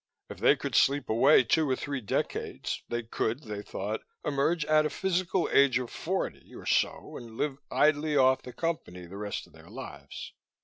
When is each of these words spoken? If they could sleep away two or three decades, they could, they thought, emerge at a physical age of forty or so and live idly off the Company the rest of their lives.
If 0.31 0.39
they 0.39 0.55
could 0.55 0.73
sleep 0.73 1.09
away 1.11 1.43
two 1.43 1.69
or 1.69 1.75
three 1.75 2.01
decades, 2.01 2.81
they 2.89 3.03
could, 3.03 3.43
they 3.43 3.61
thought, 3.61 4.01
emerge 4.25 4.65
at 4.65 4.83
a 4.83 4.89
physical 4.89 5.47
age 5.51 5.77
of 5.77 5.91
forty 5.91 6.55
or 6.55 6.65
so 6.65 7.15
and 7.17 7.37
live 7.37 7.59
idly 7.69 8.17
off 8.17 8.41
the 8.41 8.51
Company 8.51 9.05
the 9.05 9.17
rest 9.17 9.45
of 9.45 9.53
their 9.53 9.69
lives. 9.69 10.33